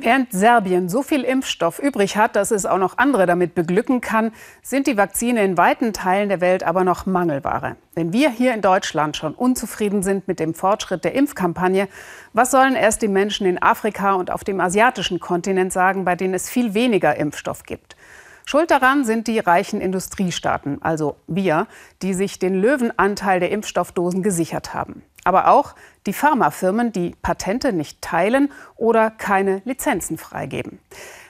Während 0.00 0.30
Serbien 0.30 0.88
so 0.88 1.02
viel 1.02 1.24
Impfstoff 1.24 1.80
übrig 1.80 2.16
hat, 2.16 2.36
dass 2.36 2.52
es 2.52 2.66
auch 2.66 2.78
noch 2.78 2.98
andere 2.98 3.26
damit 3.26 3.56
beglücken 3.56 4.00
kann, 4.00 4.30
sind 4.62 4.86
die 4.86 4.96
Vakzine 4.96 5.42
in 5.42 5.56
weiten 5.56 5.92
Teilen 5.92 6.28
der 6.28 6.40
Welt 6.40 6.62
aber 6.62 6.84
noch 6.84 7.04
Mangelware. 7.04 7.74
Wenn 7.96 8.12
wir 8.12 8.30
hier 8.30 8.54
in 8.54 8.60
Deutschland 8.60 9.16
schon 9.16 9.34
unzufrieden 9.34 10.04
sind 10.04 10.28
mit 10.28 10.38
dem 10.38 10.54
Fortschritt 10.54 11.02
der 11.02 11.16
Impfkampagne, 11.16 11.88
was 12.32 12.52
sollen 12.52 12.76
erst 12.76 13.02
die 13.02 13.08
Menschen 13.08 13.44
in 13.44 13.60
Afrika 13.60 14.12
und 14.12 14.30
auf 14.30 14.44
dem 14.44 14.60
asiatischen 14.60 15.18
Kontinent 15.18 15.72
sagen, 15.72 16.04
bei 16.04 16.14
denen 16.14 16.34
es 16.34 16.48
viel 16.48 16.74
weniger 16.74 17.16
Impfstoff 17.16 17.64
gibt? 17.64 17.96
Schuld 18.44 18.70
daran 18.70 19.04
sind 19.04 19.26
die 19.26 19.40
reichen 19.40 19.80
Industriestaaten, 19.80 20.80
also 20.80 21.16
wir, 21.26 21.66
die 22.02 22.14
sich 22.14 22.38
den 22.38 22.54
Löwenanteil 22.54 23.40
der 23.40 23.50
Impfstoffdosen 23.50 24.22
gesichert 24.22 24.74
haben 24.74 25.02
aber 25.28 25.48
auch 25.48 25.74
die 26.06 26.14
Pharmafirmen, 26.14 26.90
die 26.90 27.14
Patente 27.20 27.74
nicht 27.74 28.00
teilen 28.00 28.50
oder 28.76 29.10
keine 29.10 29.60
Lizenzen 29.66 30.16
freigeben. 30.16 30.80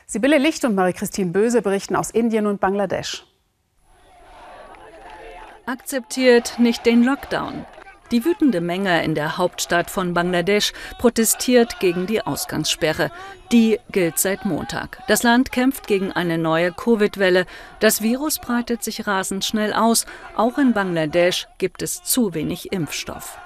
Sibylle 0.07 0.39
Licht 0.39 0.65
und 0.65 0.77
Marie-Christine 0.77 1.33
Böse 1.33 1.63
berichten 1.63 1.97
aus 1.97 2.13
Indien 2.13 2.47
und 2.47 2.61
Bangladesch. 2.61 3.27
Akzeptiert 5.67 6.61
nicht 6.61 6.87
den 6.87 7.03
Lockdown. 7.03 7.67
Die 8.13 8.25
wütende 8.25 8.61
Menge 8.61 9.03
in 9.03 9.17
der 9.17 9.37
Hauptstadt 9.37 9.91
von 9.91 10.15
Bangladesch 10.15 10.73
protestiert 10.99 11.81
gegen 11.81 12.07
die 12.07 12.23
Ausgangssperre. 12.23 13.11
Die 13.53 13.81
gilt 13.91 14.19
seit 14.19 14.45
Montag. 14.45 15.03
Das 15.09 15.25
Land 15.25 15.51
kämpft 15.51 15.89
gegen 15.89 16.13
eine 16.13 16.39
neue 16.39 16.73
Covid-Welle. 16.73 17.47
Das 17.81 18.01
Virus 18.01 18.39
breitet 18.39 18.85
sich 18.85 19.09
rasend 19.09 19.45
schnell 19.45 19.73
aus. 19.75 20.07
Auch 20.37 20.57
in 20.57 20.73
Bangladesch 20.73 21.49
gibt 21.59 21.83
es 21.83 22.03
zu 22.05 22.33
wenig 22.33 22.73
Impfstoff. 22.73 23.39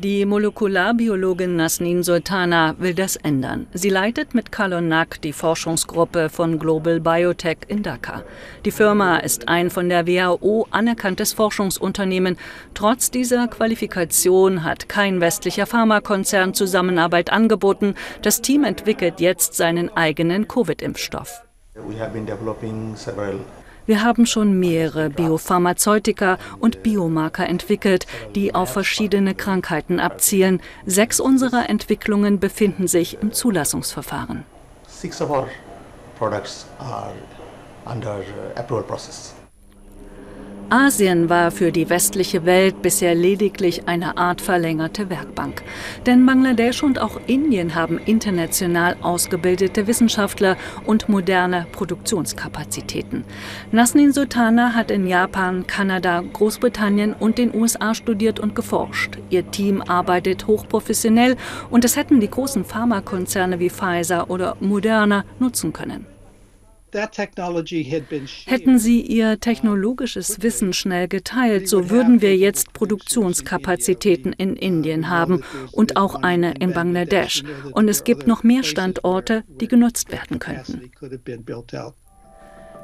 Die 0.00 0.24
Molekularbiologin 0.26 1.56
Nasnin 1.56 2.04
Sultana 2.04 2.76
will 2.78 2.94
das 2.94 3.16
ändern. 3.16 3.66
Sie 3.72 3.90
leitet 3.90 4.32
mit 4.32 4.52
Kalonak 4.52 5.20
die 5.22 5.32
Forschungsgruppe 5.32 6.28
von 6.28 6.60
Global 6.60 7.00
Biotech 7.00 7.58
in 7.66 7.82
Dhaka. 7.82 8.22
Die 8.64 8.70
Firma 8.70 9.16
ist 9.16 9.48
ein 9.48 9.70
von 9.70 9.88
der 9.88 10.06
WHO 10.06 10.68
anerkanntes 10.70 11.32
Forschungsunternehmen. 11.32 12.36
Trotz 12.74 13.10
dieser 13.10 13.48
Qualifikation 13.48 14.62
hat 14.62 14.88
kein 14.88 15.20
westlicher 15.20 15.66
Pharmakonzern 15.66 16.54
Zusammenarbeit 16.54 17.32
angeboten. 17.32 17.96
Das 18.22 18.40
Team 18.40 18.62
entwickelt 18.62 19.18
jetzt 19.18 19.54
seinen 19.54 19.90
eigenen 19.96 20.46
Covid-Impfstoff. 20.46 21.42
We 21.74 21.98
have 21.98 22.12
been 22.12 22.24
developing 22.24 22.94
several 22.94 23.40
wir 23.88 24.04
haben 24.04 24.26
schon 24.26 24.60
mehrere 24.60 25.08
Biopharmazeutika 25.08 26.36
und 26.60 26.82
Biomarker 26.82 27.48
entwickelt, 27.48 28.06
die 28.34 28.54
auf 28.54 28.70
verschiedene 28.70 29.34
Krankheiten 29.34 29.98
abzielen. 29.98 30.60
Sechs 30.84 31.20
unserer 31.20 31.70
Entwicklungen 31.70 32.38
befinden 32.38 32.86
sich 32.86 33.20
im 33.22 33.32
Zulassungsverfahren. 33.32 34.44
Six 34.86 35.22
of 35.22 35.30
our 35.30 35.48
products 36.18 36.66
are 36.78 37.12
under 37.86 38.18
uh, 38.18 38.58
approval 38.58 38.84
process. 38.84 39.34
Asien 40.70 41.30
war 41.30 41.50
für 41.50 41.72
die 41.72 41.88
westliche 41.88 42.44
Welt 42.44 42.82
bisher 42.82 43.14
lediglich 43.14 43.88
eine 43.88 44.18
Art 44.18 44.42
verlängerte 44.42 45.08
Werkbank. 45.08 45.62
Denn 46.04 46.26
Bangladesch 46.26 46.82
und 46.82 46.98
auch 46.98 47.18
Indien 47.26 47.74
haben 47.74 47.98
international 48.04 48.96
ausgebildete 49.00 49.86
Wissenschaftler 49.86 50.58
und 50.84 51.08
moderne 51.08 51.66
Produktionskapazitäten. 51.72 53.24
Nasnin 53.72 54.12
Sultana 54.12 54.74
hat 54.74 54.90
in 54.90 55.06
Japan, 55.06 55.66
Kanada, 55.66 56.22
Großbritannien 56.34 57.14
und 57.14 57.38
den 57.38 57.54
USA 57.54 57.94
studiert 57.94 58.38
und 58.38 58.54
geforscht. 58.54 59.18
Ihr 59.30 59.50
Team 59.50 59.80
arbeitet 59.80 60.46
hochprofessionell 60.46 61.36
und 61.70 61.86
es 61.86 61.96
hätten 61.96 62.20
die 62.20 62.28
großen 62.28 62.66
Pharmakonzerne 62.66 63.58
wie 63.58 63.70
Pfizer 63.70 64.28
oder 64.28 64.58
Moderna 64.60 65.24
nutzen 65.38 65.72
können. 65.72 66.17
Hätten 68.46 68.78
sie 68.78 69.00
ihr 69.00 69.40
technologisches 69.40 70.42
Wissen 70.42 70.72
schnell 70.72 71.08
geteilt, 71.08 71.68
so 71.68 71.90
würden 71.90 72.22
wir 72.22 72.36
jetzt 72.36 72.72
Produktionskapazitäten 72.72 74.32
in 74.32 74.56
Indien 74.56 75.08
haben 75.08 75.42
und 75.72 75.96
auch 75.96 76.16
eine 76.16 76.54
in 76.54 76.72
Bangladesch. 76.72 77.44
Und 77.72 77.88
es 77.88 78.04
gibt 78.04 78.26
noch 78.26 78.42
mehr 78.42 78.62
Standorte, 78.62 79.44
die 79.60 79.68
genutzt 79.68 80.10
werden 80.12 80.38
könnten. 80.38 80.90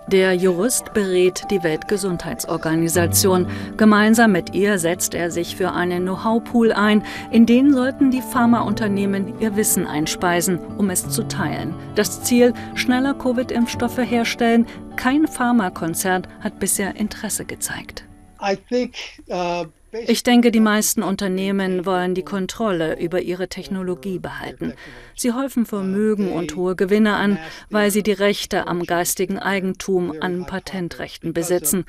Der 0.07 0.35
Jurist 0.35 0.93
berät 0.93 1.45
die 1.51 1.63
Weltgesundheitsorganisation. 1.63 3.47
Gemeinsam 3.79 4.33
mit 4.33 4.55
ihr 4.55 4.79
setzt 4.79 5.15
er 5.15 5.31
sich 5.31 5.57
für 5.57 5.73
einen 5.73 6.03
Know-how-Pool 6.03 6.73
ein, 6.73 7.03
in 7.31 7.47
den 7.47 7.73
sollten 7.73 8.11
die 8.11 8.21
Pharmaunternehmen 8.21 9.41
ihr 9.41 9.57
Wissen 9.57 9.87
einspeisen, 9.87 10.59
um 10.77 10.91
es 10.91 11.09
zu 11.09 11.27
teilen. 11.27 11.75
Das 11.95 12.23
Ziel, 12.23 12.53
schneller 12.75 13.15
Covid-Impfstoffe 13.15 13.99
herstellen. 13.99 14.67
Kein 14.97 15.27
Pharmakonzern 15.27 16.27
hat 16.41 16.59
bisher 16.59 16.97
Interesse 16.97 17.47
gezeigt. 17.47 18.05
I 18.43 18.57
think, 18.57 18.95
uh 19.31 19.65
ich 20.07 20.23
denke, 20.23 20.51
die 20.51 20.61
meisten 20.61 21.03
Unternehmen 21.03 21.87
wollen 21.87 22.15
die 22.15 22.23
Kontrolle 22.23 22.99
über 22.99 23.21
ihre 23.21 23.49
Technologie 23.49 24.19
behalten. 24.19 24.75
Sie 25.15 25.33
häufen 25.33 25.67
Vermögen 25.67 26.33
und 26.33 26.57
hohe 26.57 26.77
Gewinne 26.77 27.15
an, 27.15 27.39
weil 27.71 27.91
sie 27.91 28.03
die 28.03 28.13
Rechte 28.13 28.67
am 28.67 28.85
geistigen 28.85 29.39
Eigentum 29.39 30.15
an 30.21 30.47
Patentrechten 30.47 31.33
besitzen. 31.33 31.85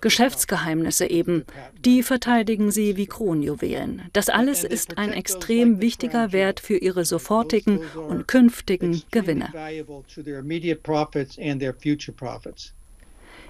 Geschäftsgeheimnisse 0.00 1.08
eben. 1.08 1.44
Die 1.84 2.02
verteidigen 2.02 2.70
sie 2.70 2.96
wie 2.96 3.06
Kronjuwelen. 3.06 4.02
Das 4.12 4.28
alles 4.28 4.64
ist 4.64 4.98
ein 4.98 5.12
extrem 5.12 5.80
wichtiger 5.80 6.32
Wert 6.32 6.60
für 6.60 6.76
ihre 6.76 7.04
sofortigen 7.04 7.80
und 7.94 8.28
künftigen 8.28 9.02
Gewinne. 9.10 9.50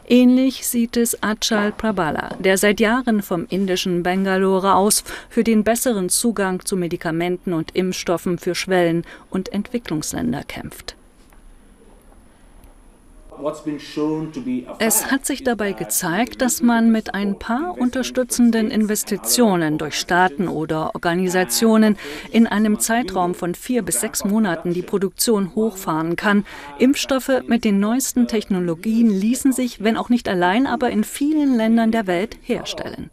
Ähnlich 0.09 0.67
sieht 0.67 0.97
es 0.97 1.23
Achal 1.23 1.73
Prabhala, 1.73 2.37
der 2.39 2.59
seit 2.59 2.81
Jahren 2.81 3.23
vom 3.23 3.47
indischen 3.49 4.03
Bangalore 4.03 4.75
aus 4.75 5.05
für 5.29 5.45
den 5.45 5.65
besseren 5.65 6.09
Zugang 6.09 6.65
zu 6.65 6.77
Medikamenten 6.77 7.53
und 7.53 7.75
Impfstoffen 7.75 8.39
für 8.39 8.55
Schwellen- 8.55 9.05
und 9.31 9.53
Entwicklungsländer 9.53 10.43
kämpft. 10.43 10.97
Es 14.79 15.11
hat 15.11 15.27
sich 15.27 15.45
dabei 15.45 15.73
gezeigt, 15.73 16.43
dass 16.43 16.63
man 16.63 16.93
mit 16.93 17.15
ein 17.15 17.39
paar 17.39 17.79
unterstützenden 17.79 18.71
Investitionen 18.71 19.79
durch 19.79 19.99
Staaten 19.99 20.49
oder 20.49 20.95
Organisationen 20.95 21.97
in 22.31 22.47
einem 22.47 22.79
Zeitraum 22.79 23.35
von 23.35 23.55
vier 23.55 23.83
bis 23.83 24.01
sechs 24.01 24.25
Monaten 24.25 24.73
die 24.73 24.83
Produktion 24.83 25.55
hochfahren 25.55 26.17
kann. 26.17 26.45
Impfstoffe 26.79 27.43
mit 27.47 27.65
den 27.65 27.81
neuesten 27.81 28.29
Technologien 28.29 29.11
ließen 29.11 29.53
sich, 29.53 29.83
wenn 29.83 29.97
auch 29.97 30.09
nicht 30.09 30.29
allein, 30.29 30.67
aber 30.67 30.91
in 30.91 31.05
vielen 31.05 31.57
Ländern 31.57 31.93
der 31.93 32.07
Welt 32.07 32.37
herstellen. 32.43 33.11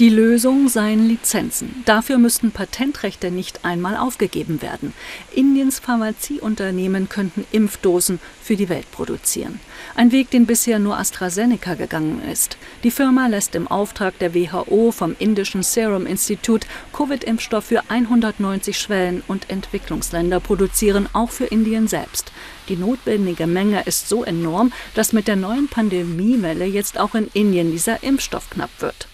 Die 0.00 0.10
Lösung 0.10 0.68
seien 0.68 1.08
Lizenzen. 1.08 1.82
Dafür 1.84 2.18
müssten 2.18 2.52
Patentrechte 2.52 3.32
nicht 3.32 3.64
einmal 3.64 3.96
aufgegeben 3.96 4.62
werden. 4.62 4.92
Indiens 5.34 5.80
Pharmazieunternehmen 5.80 7.08
könnten 7.08 7.44
Impfdosen 7.50 8.20
für 8.40 8.54
die 8.54 8.68
Welt 8.68 8.88
produzieren. 8.92 9.58
Ein 9.96 10.12
Weg, 10.12 10.30
den 10.30 10.46
bisher 10.46 10.78
nur 10.78 10.96
AstraZeneca 10.96 11.74
gegangen 11.74 12.22
ist. 12.30 12.58
Die 12.84 12.92
Firma 12.92 13.26
lässt 13.26 13.56
im 13.56 13.66
Auftrag 13.66 14.16
der 14.20 14.36
WHO 14.36 14.92
vom 14.92 15.16
indischen 15.18 15.64
Serum 15.64 16.06
Institute 16.06 16.68
Covid-Impfstoff 16.92 17.64
für 17.64 17.82
190 17.90 18.78
Schwellen- 18.78 19.24
und 19.26 19.50
Entwicklungsländer 19.50 20.38
produzieren, 20.38 21.08
auch 21.12 21.30
für 21.30 21.46
Indien 21.46 21.88
selbst. 21.88 22.30
Die 22.68 22.76
notwendige 22.76 23.48
Menge 23.48 23.82
ist 23.82 24.08
so 24.08 24.22
enorm, 24.22 24.72
dass 24.94 25.12
mit 25.12 25.26
der 25.26 25.34
neuen 25.34 25.66
Pandemiewelle 25.66 26.66
jetzt 26.66 27.00
auch 27.00 27.16
in 27.16 27.26
Indien 27.32 27.72
dieser 27.72 28.04
Impfstoff 28.04 28.48
knapp 28.50 28.70
wird. 28.78 29.08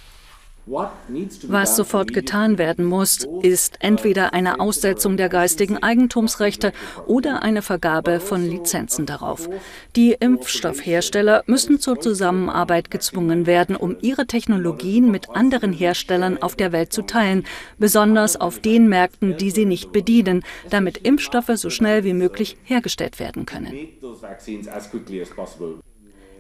Was 0.67 1.77
sofort 1.77 2.15
getan 2.15 2.57
werden 2.57 2.87
muss, 2.87 3.27
ist 3.43 3.77
entweder 3.81 4.33
eine 4.33 4.61
Aussetzung 4.61 5.19
der 5.19 5.29
geistigen 5.29 5.83
Eigentumsrechte 5.83 6.73
oder 7.07 7.43
eine 7.43 7.61
Vergabe 7.61 8.19
von 8.19 8.43
Lizenzen 8.43 9.05
darauf. 9.05 9.51
Die 9.95 10.13
Impfstoffhersteller 10.13 11.43
müssen 11.47 11.81
zur 11.81 12.01
Zusammenarbeit 12.01 12.91
gezwungen 12.91 13.47
werden, 13.47 13.77
um 13.77 13.97
ihre 14.01 14.27
Technologien 14.27 15.11
mit 15.11 15.29
anderen 15.31 15.73
Herstellern 15.73 16.41
auf 16.41 16.57
der 16.57 16.73
Welt 16.73 16.95
zu 16.95 17.03
teilen, 17.03 17.45
besonders 17.79 18.41
auf 18.41 18.59
den 18.59 18.89
Märkten, 18.89 19.37
die 19.37 19.51
sie 19.51 19.67
nicht 19.67 19.93
bedienen, 19.93 20.45
damit 20.71 20.97
Impfstoffe 20.97 21.51
so 21.57 21.69
schnell 21.69 22.05
wie 22.05 22.15
möglich 22.15 22.57
hergestellt 22.65 23.21
werden 23.21 23.45
können. 23.45 23.75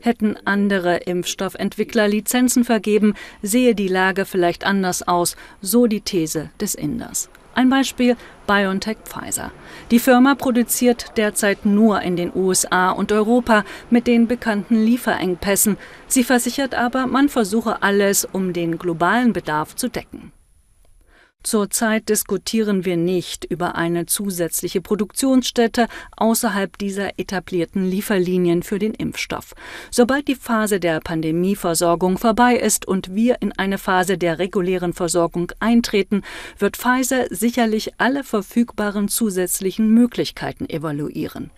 Hätten 0.04 0.36
andere 0.44 0.98
Impfstoffentwickler 0.98 2.08
Lizenzen 2.08 2.64
vergeben, 2.64 3.14
sehe 3.40 3.74
die 3.74 3.88
Lage 3.88 4.26
vielleicht 4.26 4.66
anders 4.66 5.08
aus, 5.08 5.34
so 5.62 5.86
die 5.86 6.02
These 6.02 6.50
des 6.60 6.74
Inders. 6.74 7.30
Ein 7.54 7.70
Beispiel 7.70 8.14
BioNTech 8.46 8.98
Pfizer. 9.04 9.50
Die 9.90 9.98
Firma 9.98 10.34
produziert 10.34 11.16
derzeit 11.16 11.64
nur 11.64 12.02
in 12.02 12.16
den 12.16 12.32
USA 12.34 12.90
und 12.90 13.12
Europa 13.12 13.64
mit 13.88 14.06
den 14.06 14.28
bekannten 14.28 14.84
Lieferengpässen. 14.84 15.78
Sie 16.06 16.22
versichert 16.22 16.74
aber, 16.74 17.06
man 17.06 17.30
versuche 17.30 17.82
alles, 17.82 18.26
um 18.30 18.52
den 18.52 18.76
globalen 18.76 19.32
Bedarf 19.32 19.74
zu 19.74 19.88
decken. 19.88 20.32
Zurzeit 21.44 22.08
diskutieren 22.08 22.86
wir 22.86 22.96
nicht 22.96 23.44
über 23.44 23.74
eine 23.74 24.06
zusätzliche 24.06 24.80
Produktionsstätte 24.80 25.88
außerhalb 26.16 26.78
dieser 26.78 27.18
etablierten 27.18 27.84
Lieferlinien 27.84 28.62
für 28.62 28.78
den 28.78 28.94
Impfstoff. 28.94 29.54
Sobald 29.90 30.26
die 30.26 30.36
Phase 30.36 30.80
der 30.80 31.00
Pandemieversorgung 31.00 32.16
vorbei 32.16 32.56
ist 32.56 32.88
und 32.88 33.14
wir 33.14 33.42
in 33.42 33.52
eine 33.52 33.76
Phase 33.76 34.16
der 34.16 34.38
regulären 34.38 34.94
Versorgung 34.94 35.52
eintreten, 35.60 36.22
wird 36.58 36.78
Pfizer 36.78 37.26
sicherlich 37.28 37.92
alle 37.98 38.24
verfügbaren 38.24 39.08
zusätzlichen 39.08 39.90
Möglichkeiten 39.92 40.66
evaluieren 40.68 41.50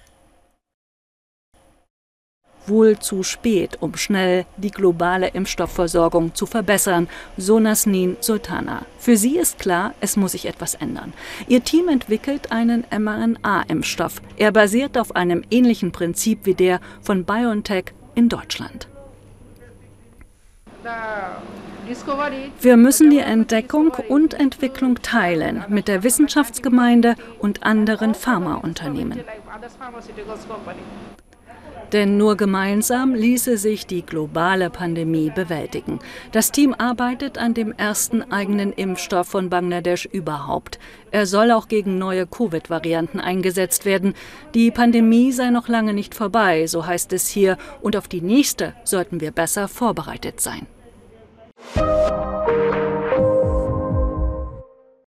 wohl 2.69 2.99
zu 2.99 3.23
spät, 3.23 3.79
um 3.81 3.97
schnell 3.97 4.47
die 4.57 4.71
globale 4.71 5.29
Impfstoffversorgung 5.29 6.35
zu 6.35 6.47
verbessern, 6.47 7.09
so 7.37 7.59
Nasnin 7.59 8.17
Sultana. 8.21 8.87
Für 8.99 9.17
sie 9.17 9.37
ist 9.39 9.59
klar, 9.59 9.95
es 10.01 10.17
muss 10.17 10.33
sich 10.33 10.47
etwas 10.47 10.75
ändern. 10.75 11.13
Ihr 11.49 11.63
Team 11.63 11.89
entwickelt 11.89 12.53
einen 12.53 12.85
mRNA-Impfstoff. 12.91 14.21
Er 14.37 14.53
basiert 14.53 14.99
auf 14.99 15.15
einem 15.17 15.43
ähnlichen 15.51 15.93
Prinzip 15.93 16.41
wie 16.45 16.55
der 16.55 16.81
von 17.01 17.25
BioNTech 17.25 17.93
in 18.15 18.29
Deutschland. 18.29 18.89
Wir 22.61 22.77
müssen 22.77 23.11
die 23.11 23.19
Entdeckung 23.19 23.93
und 24.09 24.35
Entwicklung 24.35 25.03
teilen 25.03 25.65
mit 25.69 25.89
der 25.89 26.03
Wissenschaftsgemeinde 26.03 27.15
und 27.39 27.63
anderen 27.63 28.15
Pharmaunternehmen. 28.15 29.21
Denn 31.93 32.17
nur 32.17 32.37
gemeinsam 32.37 33.15
ließe 33.15 33.57
sich 33.59 33.87
die 33.87 34.05
globale 34.05 34.71
Pandemie 34.71 35.31
bewältigen. 35.35 36.01
Das 36.33 36.51
Team 36.51 36.75
arbeitet 36.77 37.39
an 37.39 37.55
dem 37.55 37.73
ersten 37.73 38.23
eigenen 38.33 38.73
Impfstoff 38.73 39.29
von 39.29 39.51
Bangladesch 39.51 40.07
überhaupt. 40.07 40.79
Er 41.11 41.27
soll 41.27 41.51
auch 41.51 41.69
gegen 41.69 41.99
neue 41.99 42.27
Covid-Varianten 42.27 43.21
eingesetzt 43.21 43.85
werden. 43.85 44.15
Die 44.55 44.71
Pandemie 44.71 45.33
sei 45.33 45.51
noch 45.51 45.69
lange 45.69 45.95
nicht 45.95 46.15
vorbei, 46.15 46.67
so 46.67 46.87
heißt 46.87 47.13
es 47.13 47.29
hier, 47.29 47.57
und 47.81 47.97
auf 47.97 48.09
die 48.09 48.21
nächste 48.21 48.75
sollten 48.85 49.21
wir 49.21 49.31
besser 49.31 49.69
vorbereitet 49.69 50.41
sein. 50.41 50.67